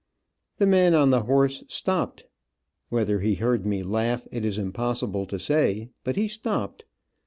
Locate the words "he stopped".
6.15-6.85